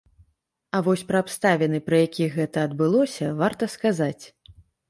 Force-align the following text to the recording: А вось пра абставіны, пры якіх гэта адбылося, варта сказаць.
А 0.77 0.79
вось 0.87 1.03
пра 1.11 1.19
абставіны, 1.25 1.81
пры 1.91 2.01
якіх 2.07 2.29
гэта 2.39 2.65
адбылося, 2.71 3.31
варта 3.43 3.73
сказаць. 3.77 4.23